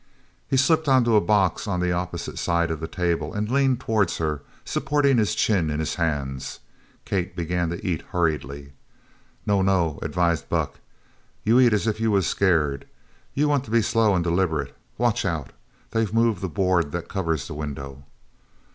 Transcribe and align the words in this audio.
He 0.47 0.57
slipped 0.57 0.87
onto 0.87 1.13
a 1.15 1.21
box 1.21 1.67
on 1.67 1.79
the 1.79 1.91
opposite 1.91 2.39
side 2.39 2.71
of 2.71 2.79
the 2.79 2.87
table 2.87 3.35
and 3.35 3.51
leaned 3.51 3.79
towards 3.81 4.17
her, 4.17 4.41
supporting 4.65 5.19
his 5.19 5.35
chin 5.35 5.69
in 5.69 5.79
his 5.79 5.93
hands. 5.93 6.59
Kate 7.05 7.35
began 7.35 7.69
to 7.69 7.85
eat 7.85 8.01
hurriedly. 8.11 8.73
"No! 9.45 9.61
no!" 9.61 9.99
advised 10.01 10.49
Buck. 10.49 10.79
"You 11.43 11.59
eat 11.59 11.71
as 11.71 11.85
if 11.85 11.99
you 11.99 12.09
was 12.09 12.25
scared. 12.25 12.87
You 13.35 13.47
want 13.47 13.63
to 13.65 13.69
be 13.69 13.83
slow 13.83 14.15
an' 14.15 14.23
deliberate. 14.23 14.75
Watch 14.97 15.23
out! 15.23 15.53
They've 15.91 16.11
moved 16.11 16.41
the 16.41 16.49
board 16.49 16.91
that 16.93 17.07
covers 17.07 17.45
the 17.45 17.53
window!" 17.53 18.03